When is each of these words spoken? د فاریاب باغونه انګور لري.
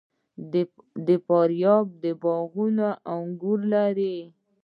د 1.07 1.09
فاریاب 1.25 1.87
باغونه 2.21 2.87
انګور 3.15 3.59
لري. 3.73 4.17